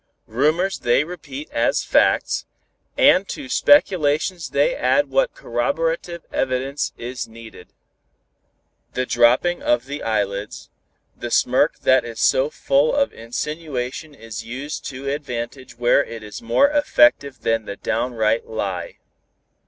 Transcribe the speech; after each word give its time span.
Rumors 0.25 0.79
they 0.79 1.03
repeat 1.03 1.47
as 1.51 1.83
facts, 1.83 2.47
and 2.97 3.29
to 3.29 3.47
speculations 3.47 4.49
they 4.49 4.75
add 4.75 5.11
what 5.11 5.35
corroborative 5.35 6.25
evidence 6.33 6.91
is 6.97 7.27
needed. 7.27 7.67
The 8.93 9.05
dropping 9.05 9.61
of 9.61 9.85
the 9.85 10.01
eyelids, 10.01 10.71
the 11.15 11.29
smirk 11.29 11.81
that 11.81 12.03
is 12.03 12.19
so 12.19 12.49
full 12.49 12.95
of 12.95 13.13
insinuation 13.13 14.15
is 14.15 14.43
used 14.43 14.83
to 14.85 15.07
advantage 15.07 15.77
where 15.77 16.03
it 16.03 16.23
is 16.23 16.41
more 16.41 16.69
effective 16.69 17.41
than 17.41 17.65
the 17.65 17.75
downright 17.77 18.47
lie. 18.47 18.97